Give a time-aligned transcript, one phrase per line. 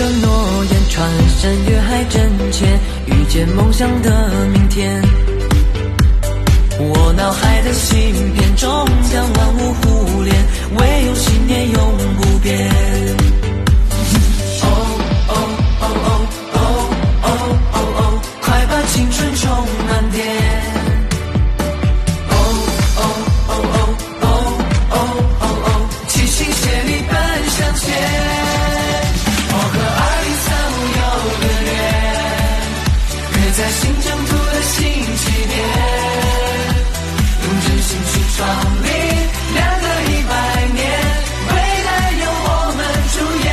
[0.00, 2.64] 的诺言，穿山越海真切，
[3.04, 4.99] 遇见梦想的明天。
[34.62, 35.58] 新的起点，
[37.42, 38.38] 用真心去创
[38.82, 38.88] 立，
[39.54, 40.32] 两个一百
[40.74, 40.78] 年，
[41.48, 41.52] 未
[41.86, 41.88] 来
[42.20, 42.78] 由我们
[43.12, 43.48] 主演。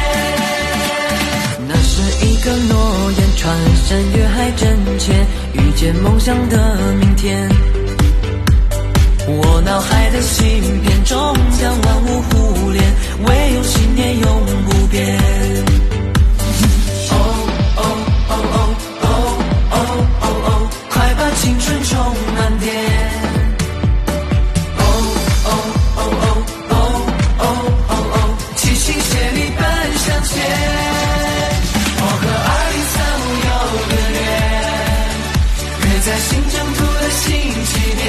[1.67, 1.91] 那是
[2.25, 2.73] 一个诺
[3.11, 3.45] 言，穿
[3.85, 4.65] 山越海真
[4.99, 5.05] 切，
[5.53, 6.55] 遇见梦想的
[6.99, 7.49] 明天。
[9.27, 10.76] 我脑海的星。
[21.47, 21.97] 青春充
[22.35, 22.67] 满电。
[24.75, 24.81] 哦
[25.45, 25.49] 哦
[25.95, 26.25] 哦哦
[26.67, 26.75] 哦
[27.39, 27.43] 哦
[27.87, 28.17] 哦哦
[28.57, 29.63] 齐心协力奔
[29.95, 30.33] 向前
[31.99, 33.51] 我和二零三五有
[33.87, 34.19] 个约
[35.83, 37.25] 约在新征途的新
[37.63, 38.03] 起点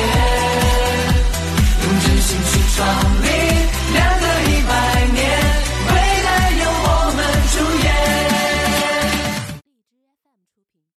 [1.84, 2.76] 用真心去创
[3.22, 3.37] 立